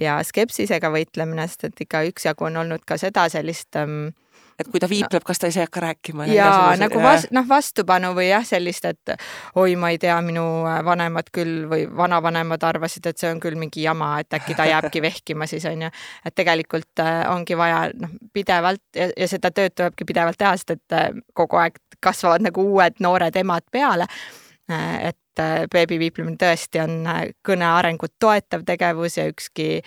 [0.00, 4.10] ja skepsisega võitlemine, sest et ikka üksjagu on olnud ka seda sellist ähm,
[4.58, 6.26] et kui ta viipleb, kas ta ei saa hakka rääkima?
[6.32, 9.14] jaa, nagu vas-, noh, vastupanu või jah, sellist, et
[9.58, 13.58] oi, ma ei tea, minu äh, vanemad küll või vanavanemad arvasid, et see on küll
[13.60, 15.92] mingi jama, et äkki ta jääbki vehkima siis on ju.
[16.24, 20.76] et tegelikult äh, ongi vaja noh, pidevalt ja, ja seda tööd tulebki pidevalt teha, sest
[20.76, 24.06] et äh, kogu aeg kasvavad nagu uued noored emad peale
[24.68, 29.80] et et beebiviiplemine tõesti on äh, kõne arengut toetav tegevus ja ükski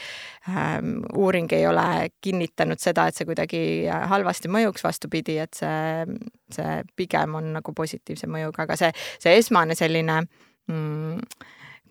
[0.49, 6.05] ähm, uuring ei ole kinnitanud seda, et see kuidagi äh, halvasti mõjuks, vastupidi, et see,
[6.55, 8.91] see pigem on nagu positiivse mõjuga, aga see,
[9.21, 11.19] see esmane selline mm,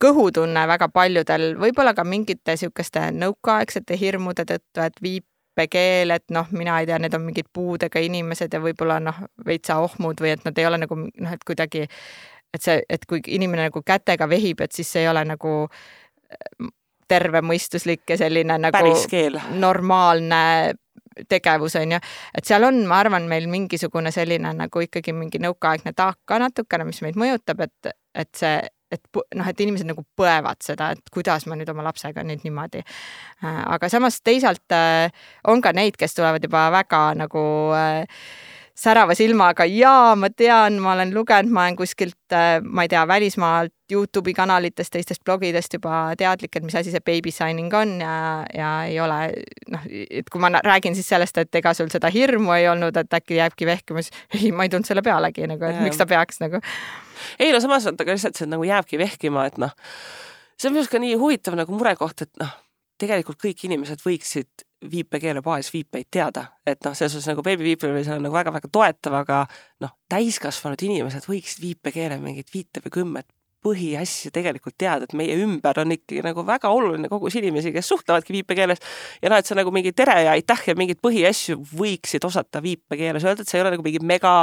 [0.00, 6.80] kõhutunne väga paljudel, võib-olla ka mingite niisuguste nõukaaegsete hirmude tõttu, et viipekeel, et noh, mina
[6.80, 10.58] ei tea, need on mingid puudega inimesed ja võib-olla noh, veitsa ohmud või et nad
[10.58, 11.84] ei ole nagu noh, et kuidagi
[12.54, 16.70] et see, et kui inimene nagu kätega vehib, et siis see ei ole nagu äh,
[17.10, 18.94] tervemõistuslik ja selline nagu
[19.58, 20.42] normaalne
[21.28, 22.00] tegevus on ju,
[22.34, 26.86] et seal on, ma arvan, meil mingisugune selline nagu ikkagi mingi nõukaaegne taak ka natukene,
[26.88, 28.60] mis meid mõjutab, et, et see,
[28.90, 32.82] et noh, et inimesed nagu põevad seda, et kuidas ma nüüd oma lapsega nüüd niimoodi.
[33.44, 35.10] Äh, aga samas teisalt äh,
[35.50, 37.44] on ka neid, kes tulevad juba väga nagu
[37.76, 38.22] äh,
[38.80, 43.02] särava silmaga, jaa, ma tean, ma olen lugenud, ma olen kuskilt, äh, ma ei tea,
[43.08, 48.14] välismaalt Youtube'i kanalitest, teistest blogidest juba teadlik, et mis asi see baby signing on ja,
[48.54, 49.18] ja ei ole
[49.74, 53.18] noh, et kui ma räägin siis sellest, et ega sul seda hirmu ei olnud, et
[53.20, 56.08] äkki jääbki vehkima, siis ei, ma ei tulnud selle pealegi nagu, et ja, miks ta
[56.08, 56.62] peaks nagu.
[57.42, 59.76] ei no samas ka lihtsalt see nagu jääbki vehkima, et noh,
[60.56, 62.56] see on minu arust ka nii huvitav nagu murekoht, et noh,
[63.00, 68.24] tegelikult kõik inimesed võiksid viipekeele baas viipeid teada, et noh, selles suhtes nagu beebiviiplemine on
[68.24, 69.42] nagu väga-väga toetav, aga
[69.84, 73.28] noh, täiskasvanud inimesed võiksid viipekeele mingit viite või kümmet
[73.60, 78.38] põhiasja tegelikult teada, et meie ümber on ikkagi nagu väga oluline kogus inimesi, kes suhtlevadki
[78.38, 78.80] viipekeeles.
[79.20, 83.26] Ja noh, et see nagu mingi tere ja aitäh ja mingeid põhiasju võiksid osata viipekeeles.
[83.26, 84.34] Öelda, et see ei ole nagu mingi mega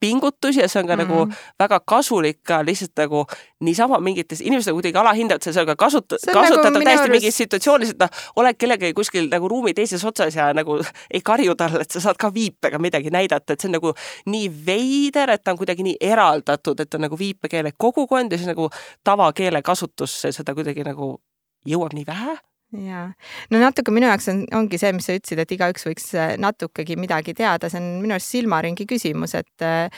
[0.00, 1.08] pingutusi ja see on ka mm -hmm.
[1.08, 1.34] nagu mhm.
[1.58, 3.26] väga kasulik ka lihtsalt nagu
[3.60, 7.12] niisama mingites, inimesed kuidagi alahindavad seda, see on ka kasut-, kasutatav nagu täiesti arust...
[7.12, 11.54] mingis situatsioonis, et noh, oled kellegagi kuskil nagu ruumi teises otsas ja nagu ei karju
[11.54, 13.94] talle, et sa saad ka viipega midagi näidata, et see on nagu
[14.26, 18.48] nii veider, et ta on kuidagi nii eraldatud, et on nagu viipekeele kogukond ja siis
[18.48, 18.70] nagu
[19.04, 21.20] tavakeele kasutusse seda kuidagi nagu
[21.66, 22.38] jõuab nii vähe
[22.76, 23.06] ja
[23.50, 26.96] no natuke minu jaoks on, ongi see, mis sa ütlesid, et igaüks võiks äh, natukegi
[27.00, 29.90] midagi teada, see on minu arust silmaringi küsimus, et äh,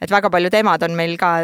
[0.00, 1.34] et väga paljud emad on meil ka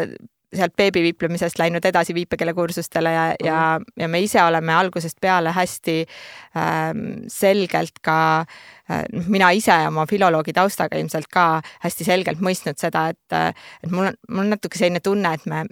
[0.55, 3.57] sealt beebiviiplemisest läinud edasi viipekeelekursustele ja mm, ja,
[3.99, 5.97] ja me ise oleme algusest peale hästi
[6.55, 13.09] ähm, selgelt ka äh, mina ise oma filoloogi taustaga ilmselt ka hästi selgelt mõistnud seda,
[13.11, 15.65] et, et mul on, mul on natuke selline tunne, et me,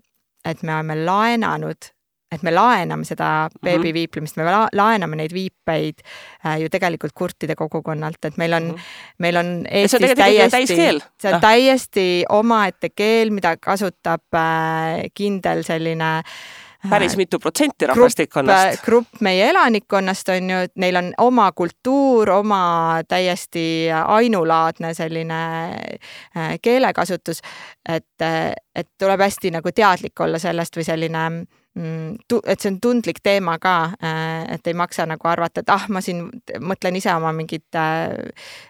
[0.44, 1.95] et me oleme laenanud
[2.36, 8.38] et me laename seda beebiviiplemist, me laename neid viipeid äh, ju tegelikult kurtide kogukonnalt, et
[8.42, 8.92] meil on -hmm.
[9.20, 11.42] meil on Eestis täiesti, see on ah.
[11.42, 16.24] täiesti omaette keel, mida kasutab äh, kindel selline äh,
[16.90, 18.66] päris mitu protsenti rahvastikkonnast.
[18.66, 25.42] Äh, grupp meie elanikkonnast on ju, et neil on oma kultuur, oma täiesti ainulaadne selline
[26.38, 27.42] äh, keelekasutus,
[27.90, 28.28] et,
[28.76, 31.28] et tuleb hästi nagu teadlik olla sellest või selline
[31.76, 36.00] et see on tundlik teema ka, äh, et ei maksa nagu arvata, et ah, ma
[36.04, 36.22] siin
[36.64, 38.16] mõtlen ise oma mingit äh,,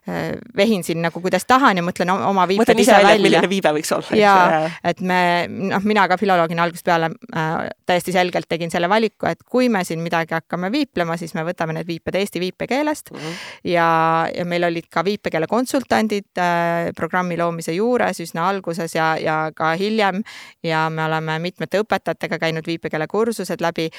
[0.09, 3.21] äh vehin siin nagu kuidas tahan ja mõtlen oma viiped mõtlen ise välja.
[3.21, 4.17] milline viibe võiks olla.
[4.17, 4.35] ja
[4.83, 9.43] et me, noh, mina ka filoloogina algusest peale äh, täiesti selgelt tegin selle valiku, et
[9.45, 13.45] kui me siin midagi hakkame viiplema, siis me võtame need viiped eesti viipekeelest mm -hmm.
[13.75, 13.89] ja,
[14.33, 19.75] ja meil olid ka viipekeele konsultandid äh, programmi loomise juures üsna alguses ja, ja ka
[19.77, 20.23] hiljem
[20.63, 23.89] ja me oleme mitmete õpetajatega käinud viipekeeles keele kursused läbi.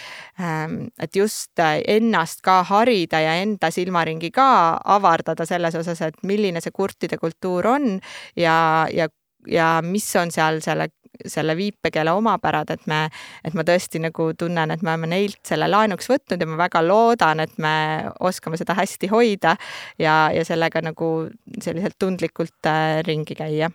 [0.41, 4.49] Ähm, et just äh, ennast ka harida ja enda silmaringi ka
[4.97, 7.97] avardada selles osas, et milline see kurtide kultuur on
[8.37, 8.57] ja,
[8.93, 9.09] ja
[9.47, 10.89] ja mis on seal selle
[11.25, 13.07] selle viipekeele omapärad, et me,
[13.45, 16.83] et ma tõesti nagu tunnen, et me oleme neilt selle laenuks võtnud ja ma väga
[16.85, 17.77] loodan, et me
[18.21, 19.55] oskame seda hästi hoida
[20.03, 21.11] ja, ja sellega nagu
[21.63, 23.71] selliselt tundlikult äh, ringi käia.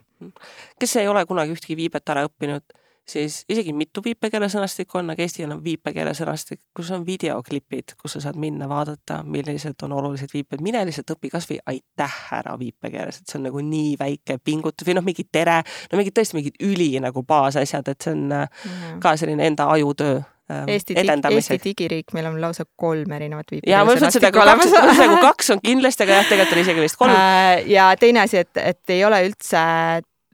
[0.79, 2.80] kes ei ole kunagi ühtegi viibet ära õppinud
[3.11, 8.17] siis isegi mitu viipekeele sõnastikku on, aga Eesti on viipekeele sõnastik, kus on videoklipid, kus
[8.17, 13.21] sa saad minna vaadata, millised on olulised viiped, mine lihtsalt õpi kasvõi aitäh ära viipekeeles,
[13.21, 16.61] et see on nagu nii väike pingutus või noh, mingi tere, no mingid tõesti mingid
[16.67, 20.19] üli nagu baasasjad, et see on mm ka selline enda ajutöö
[20.51, 24.45] ähm, Eesti, Eesti digiriik, meil on lausa kolm erinevat viipekeele ja ma mõtlesin, et nagu
[24.51, 27.15] kaks, nagu kaks on kindlasti, aga jah, tegelikult on isegi vist kolm.
[27.15, 29.63] Äh, ja teine asi, et, et ei ole üldse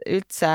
[0.06, 0.50] üldse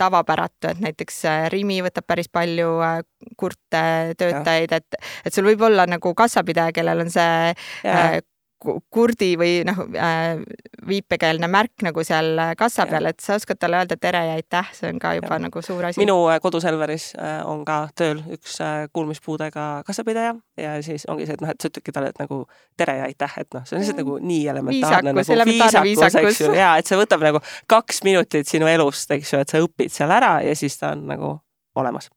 [0.00, 2.96] tavapäratu, et näiteks äh, Rimi võtab päris palju äh,
[3.38, 3.84] kurte
[4.18, 8.18] töötajaid, et, et sul võib olla nagu kassapidaja, kellel on see ja.
[8.58, 10.40] Kurdi või noh äh,,
[10.88, 14.90] viipekeelne märk nagu seal kassa peal, et sa oskad talle öelda tere ja aitäh, see
[14.90, 15.42] on ka juba ja.
[15.46, 16.00] nagu suur asi.
[16.02, 18.58] minu äh, kodus Elveris äh, on ka tööl üks
[18.92, 22.42] kuulmispuudega kassapidaja ja siis ongi see, et noh, et sa ütledki talle, et nagu
[22.78, 26.30] tere ja aitäh, et noh, see on lihtsalt nagu nii elementaarne viisakus, nagu viisakus, viisakus,
[26.32, 29.62] eks ju, ja et see võtab nagu kaks minutit sinu elust, eks ju, et sa
[29.62, 31.36] õpid seal ära ja siis ta on nagu
[31.78, 32.10] olemas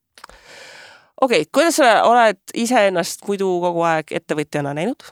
[1.21, 5.11] okei okay,, kuidas sa oled iseennast muidu kogu aeg ettevõtjana näinud?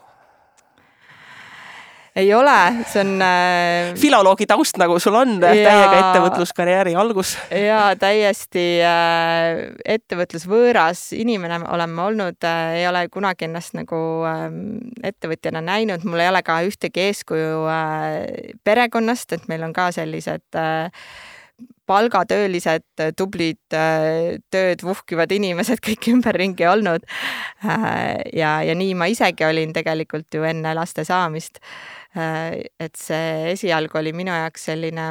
[2.16, 3.92] Ei ole, see on äh....
[4.00, 5.52] filoloogi taust nagu sul on ja...
[5.54, 7.36] täiega ettevõtluskarjääri algus.
[7.54, 9.62] ja täiesti äh,
[9.96, 14.46] ettevõtlusvõõras inimene olen ma olnud äh,, ei ole kunagi ennast nagu äh,
[15.12, 20.58] ettevõtjana näinud, mul ei ole ka ühtegi eeskuju äh, perekonnast, et meil on ka sellised
[20.58, 20.90] äh,
[21.90, 22.86] palgatöölised,
[23.18, 27.06] tublid, äh, tööd vuhkivad inimesed kõik ümberringi olnud.
[27.66, 31.62] Äh, ja, ja nii ma isegi olin tegelikult ju enne laste saamist
[32.16, 35.10] et see esialgu oli minu jaoks selline,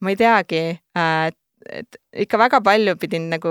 [0.00, 0.66] ma ei teagi,
[0.98, 1.32] äh,
[1.64, 3.50] et ikka väga palju pidin nagu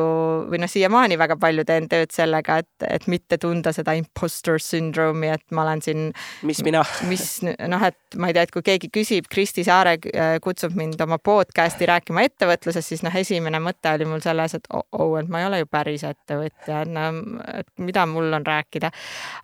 [0.49, 5.31] või noh, siiamaani väga palju teen tööd sellega, et, et mitte tunda seda imposter syndrome'i,
[5.33, 6.11] et ma olen siin.
[6.47, 6.83] mis mina?
[7.11, 11.01] mis noh, et ma ei tea, et kui keegi küsib, Kristi Saare äh, kutsub mind
[11.03, 15.31] oma podcast'i rääkima ettevõtlusest, siis noh, esimene mõte oli mul selles, et oh, oh, et
[15.31, 17.09] ma ei ole ju päris ettevõtja, et no,
[17.57, 18.93] et mida mul on rääkida.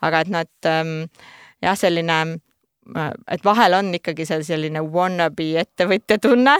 [0.05, 0.97] aga et noh, et ähm,
[1.63, 2.19] jah, selline
[2.95, 6.57] äh, et vahel on ikkagi see selline wannabe ettevõtja tunne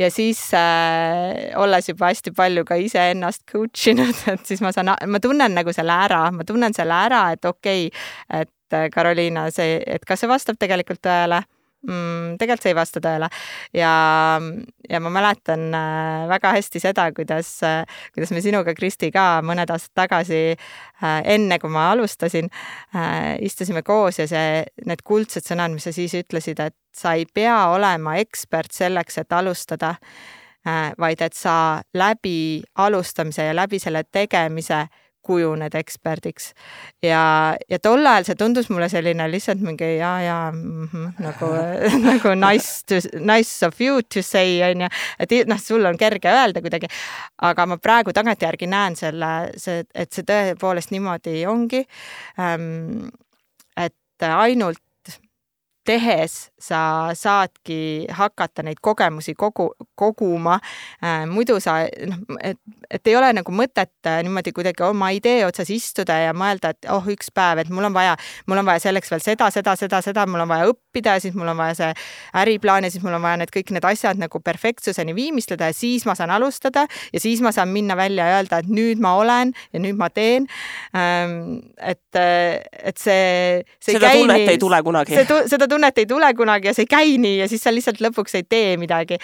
[0.00, 4.94] ja siis äh, olles juba hästi palju ka iseennast coach inud, et siis ma saan,
[5.06, 8.54] ma tunnen nagu selle ära, ma tunnen selle ära, et okei okay,, et
[8.92, 11.40] Karoliina, see, et kas see vastab tegelikult tõele
[11.86, 12.36] mm,?
[12.40, 13.28] tegelikult see ei vasta tõele.
[13.76, 13.92] ja,
[14.90, 19.70] ja ma mäletan äh, väga hästi seda, kuidas, äh, kuidas me sinuga, Kristi, ka mõned
[19.72, 22.50] aastad tagasi, äh, enne kui ma alustasin,
[23.44, 27.68] istusime koos ja see, need kuldsed sõnad, mis sa siis ütlesid, et sa ei pea
[27.72, 29.94] olema ekspert selleks, et alustada,
[30.98, 34.82] vaid et sa läbi alustamise ja läbi selle tegemise
[35.28, 36.52] kujuned eksperdiks.
[37.04, 37.22] ja,
[37.68, 41.50] ja tol ajal see tundus mulle selline lihtsalt mingi ja, ja mm -hmm, nagu
[42.08, 44.88] nagu nice to, nice of you to say on ju,
[45.18, 46.88] et noh, sul on kerge öelda kuidagi.
[47.42, 51.84] aga ma praegu tagantjärgi näen selle, see, et see tõepoolest niimoodi ongi
[52.38, 53.08] ähm,.
[53.76, 54.82] et ainult
[55.88, 56.80] tehes sa
[57.16, 60.58] saadki hakata neid kogemusi kogu, koguma
[61.04, 61.24] äh,.
[61.30, 62.58] muidu sa noh, et,
[62.90, 66.88] et ei ole nagu mõtet äh, niimoodi kuidagi oma idee otsas istuda ja mõelda, et
[66.92, 68.16] oh, üks päev, et mul on vaja,
[68.50, 71.36] mul on vaja selleks veel seda, seda, seda, seda, mul on vaja õppida ja siis
[71.38, 71.90] mul on vaja see
[72.42, 76.04] äriplaan ja siis mul on vaja need kõik need asjad nagu perfektsuseni viimistleda ja siis
[76.08, 79.54] ma saan alustada ja siis ma saan minna välja ja öelda, et nüüd ma olen
[79.72, 80.50] ja nüüd ma teen
[80.98, 81.62] ähm,.
[81.78, 83.94] et, et see, see.
[83.94, 85.16] seda tunnet ei tule kunagi.
[85.48, 88.02] seda tunnet tunnet ei tule kunagi ja see ei käi nii ja siis sa lihtsalt
[88.02, 89.18] lõpuks ei tee midagi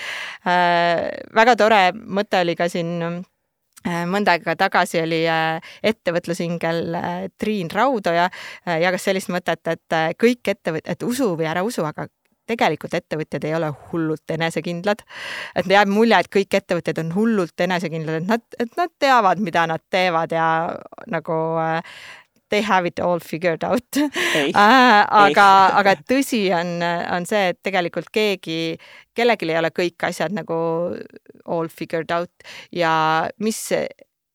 [0.46, 1.10] äh,.
[1.34, 7.72] väga tore mõte oli ka siin äh, mõnda aega tagasi oli äh, ettevõtlusingel äh, Triin
[7.72, 8.28] Raudoja
[8.80, 12.06] jagas sellist mõtet, et kõik ettevõt-, et usu või ära usu, aga
[12.46, 15.02] tegelikult ettevõtjad ei ole hullult enesekindlad.
[15.56, 19.66] et jääb mulje, et kõik ettevõtjad on hullult enesekindlad, et nad, et nad teavad, mida
[19.66, 20.48] nad teevad ja
[21.10, 21.96] nagu äh,
[22.50, 23.96] they have it all figured out.
[23.96, 24.52] Äh,
[25.24, 25.48] aga,
[25.80, 28.76] aga tõsi on, on see, et tegelikult keegi,
[29.16, 30.56] kellelgi ei ole kõik asjad nagu
[31.44, 33.60] all figured out ja mis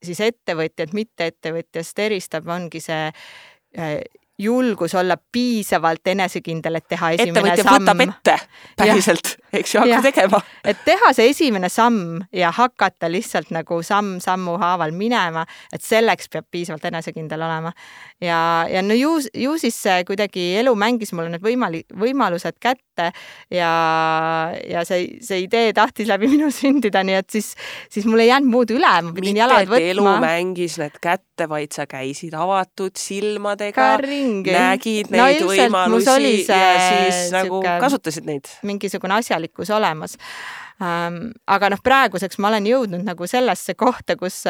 [0.03, 3.99] siis ettevõtjat mitteettevõtjast eristab, ongi see äh,
[4.39, 7.85] julgus olla piisavalt enesekindel, et teha esimene ettevõtja samm.
[7.85, 8.37] võtab ette
[8.79, 10.41] päriselt eks ju, hakka tegema.
[10.67, 16.29] et teha see esimene samm ja hakata lihtsalt nagu samm sammu haaval minema, et selleks
[16.31, 17.73] peab piisavalt enesekindel olema.
[18.21, 23.09] ja, ja no ju, ju siis see kuidagi elu mängis mulle need võimali-, võimalused kätte
[23.53, 23.71] ja,
[24.69, 27.53] ja see, see idee tahtis läbi minu sündida, nii et siis,
[27.91, 29.93] siis mul ei jäänud muud üle, ma pidin Mitte, jalad võtma.
[29.95, 33.93] elu mängis need kätte, vaid sa käisid avatud silmadega,
[34.45, 38.49] nägid neid no, võimalusi ja siis nagu kasutasid neid.
[38.67, 40.17] mingisugune asjalikkus olemas.
[40.79, 44.45] Ähm, aga noh, praeguseks ma olen jõudnud nagu sellesse kohta, kus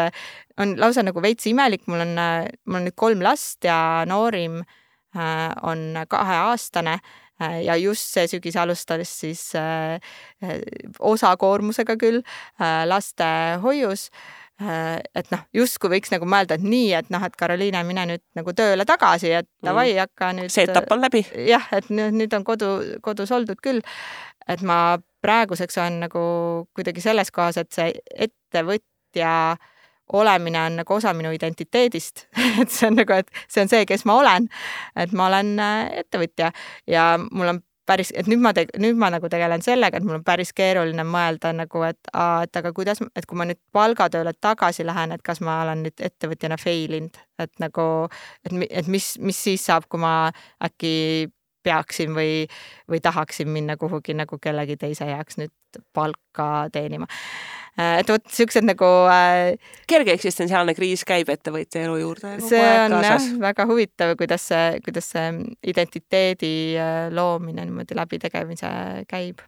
[0.61, 2.13] on lausa nagu veits imelik, mul on,
[2.69, 8.59] mul on nüüd kolm last ja noorim äh, on kaheaastane äh, ja just see sügis
[8.61, 9.97] alustas siis äh,
[10.99, 12.21] osakoormusega küll
[12.59, 18.05] lastehoius Äh, et noh, justkui võiks nagu mõelda, et nii, et noh, et Karoliine, mine
[18.09, 19.65] nüüd nagu tööle tagasi, et mm.
[19.69, 20.53] davai mm., hakka nüüd.
[20.53, 21.23] see etapp on läbi.
[21.47, 22.73] jah, et nüüd, nüüd on kodu,
[23.05, 23.81] kodus oldud küll.
[24.49, 26.21] et ma praeguseks olen nagu
[26.75, 27.93] kuidagi selles kohas, et see
[28.27, 29.33] ettevõtja
[30.13, 32.25] olemine on nagu osa minu identiteedist
[32.61, 34.49] et see on nagu, et see on see, kes ma olen.
[34.97, 36.51] et ma olen äh, ettevõtja
[36.89, 40.25] ja mul on päris, et nüüd ma, nüüd ma nagu tegelen sellega, et mul on
[40.27, 44.85] päris keeruline mõelda nagu, et aa, et aga kuidas, et kui ma nüüd palgatööle tagasi
[44.87, 47.89] lähen, et kas ma olen nüüd ettevõtjana fail inud, et nagu,
[48.45, 50.13] et, et mis, mis siis saab, kui ma
[50.65, 50.93] äkki
[51.63, 52.47] peaksin või,
[52.89, 57.07] või tahaksin minna kuhugi nagu kellegi teise heaks nüüd palka teenima
[57.79, 59.53] et vot siuksed nagu äh,.
[59.87, 62.33] kerge eksistentsiaalne kriis käib ettevõtja elu juurde.
[62.43, 65.29] see on jah, väga huvitav, kuidas see, kuidas see
[65.73, 68.73] identiteedi äh, loomine niimoodi läbitegemise
[69.09, 69.45] käib.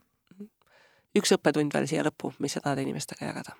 [1.18, 3.58] üks õppetund veel siia lõppu, mis sa tahad inimestega jagada?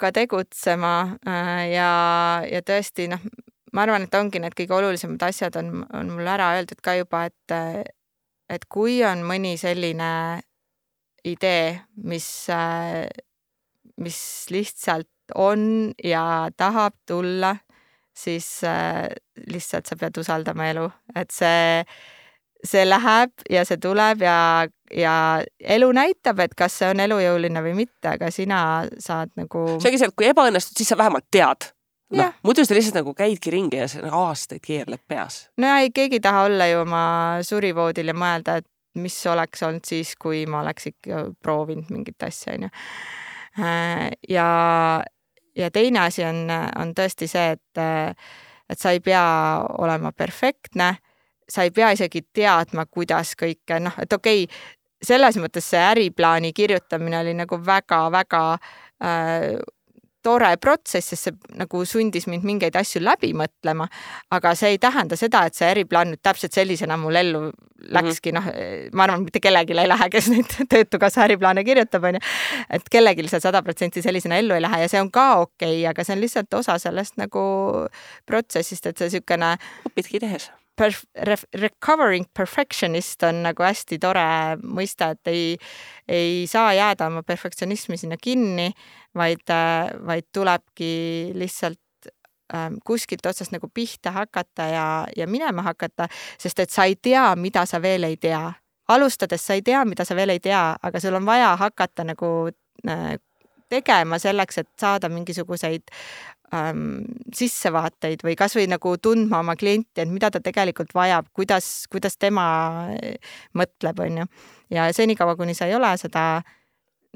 [0.00, 3.20] Hakka tegutsema äh, ja, ja tõesti noh,
[3.76, 7.26] ma arvan, et ongi need kõige olulisemad asjad on, on mul ära öeldud ka juba,
[7.28, 7.54] et
[8.50, 10.40] et kui on mõni selline
[11.28, 11.76] idee,
[12.08, 12.48] mis,
[14.00, 17.52] mis lihtsalt on ja tahab tulla,
[18.16, 18.48] siis
[19.52, 21.84] lihtsalt sa pead usaldama elu, et see,
[22.64, 27.74] see läheb ja see tuleb ja, ja elu näitab, et kas see on elujõuline või
[27.84, 28.62] mitte, aga sina
[28.98, 29.66] saad nagu.
[29.78, 31.70] see ongi see, et kui ebaõnnestud, siis sa vähemalt tead
[32.16, 35.44] noh, muidu sa lihtsalt nagu käidki ringi ja see aastaid keerleb peas.
[35.60, 37.04] no ei, keegi ei taha olla ju oma
[37.46, 38.68] surivoodil ja mõelda, et
[39.00, 42.70] mis oleks olnud siis, kui ma oleks ikka proovinud mingit asja, onju.
[43.60, 44.48] Äh, ja,
[45.56, 47.82] ja teine asi on, on tõesti see, et,
[48.70, 49.22] et sa ei pea
[49.78, 50.96] olema perfektne,
[51.50, 56.52] sa ei pea isegi teadma, kuidas kõike, noh, et okei okay,, selles mõttes see äriplaani
[56.52, 59.60] kirjutamine oli nagu väga-väga äh,
[60.22, 63.88] tore protsess, sest see nagu sundis mind mingeid asju läbi mõtlema.
[64.30, 67.42] aga see ei tähenda seda, et see äriplaan nüüd täpselt sellisena mul ellu
[67.80, 68.34] läkski -hmm.
[68.36, 72.20] noh, ma arvan, mitte kellelgi ei lähe, kes neid Töötukassa äriplaane kirjutab, onju.
[72.70, 75.90] et kellelgi see sada protsenti sellisena ellu ei lähe ja see on ka okei okay,,
[75.90, 77.40] aga see on lihtsalt osa sellest nagu
[78.26, 79.56] protsessist, et see niisugune.
[79.88, 80.50] õpidki tehes
[80.80, 84.24] perf-, recovering perfectionist on nagu hästi tore
[84.62, 85.44] mõiste, et ei,
[86.08, 88.70] ei saa jääda oma perfektsionismi sinna kinni,
[89.16, 89.44] vaid,
[90.06, 90.92] vaid tulebki
[91.38, 92.10] lihtsalt
[92.54, 96.08] ähm, kuskilt otsast nagu pihta hakata ja, ja minema hakata,
[96.40, 98.48] sest et sa ei tea, mida sa veel ei tea.
[98.90, 102.30] alustades sa ei tea, mida sa veel ei tea, aga sul on vaja hakata nagu
[102.88, 103.12] äh,
[103.70, 105.92] tegema selleks, et saada mingisuguseid
[106.54, 107.02] ähm,
[107.34, 112.46] sissevaateid või kasvõi nagu tundma oma klienti, et mida ta tegelikult vajab, kuidas, kuidas tema
[112.94, 114.30] äh, mõtleb, on ju.
[114.76, 116.42] ja senikaua, kuni sa ei ole seda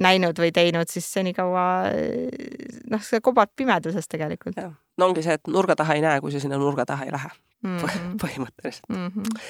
[0.02, 4.58] näinud või teinud, siis senikaua äh, noh, sa kobad pimeduses tegelikult.
[4.98, 7.30] no ongi see, et nurga taha ei näe, kui sa sinna nurga taha ei lähe
[7.64, 8.16] mm -hmm.
[8.22, 9.06] põhimõtteliselt mm.
[9.06, 9.40] -hmm.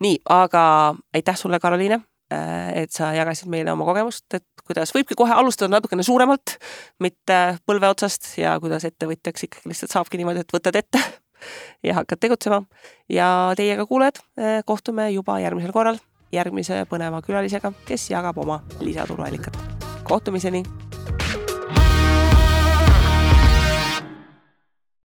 [0.00, 2.00] nii, aga aitäh sulle, Karoliine
[2.30, 6.58] et sa jagasid meile oma kogemust, et kuidas võibki kohe alustada natukene suuremalt,
[7.02, 11.02] mitte põlve otsast ja kuidas ettevõtjaks ikkagi lihtsalt saabki niimoodi, et võtad ette
[11.86, 12.62] ja hakkad tegutsema.
[13.08, 15.98] ja teiega, kuulajad, äh, kohtume juba järgmisel korral
[16.32, 19.58] järgmise põneva külalisega, kes jagab oma lisatuluallikat.
[20.04, 20.62] kohtumiseni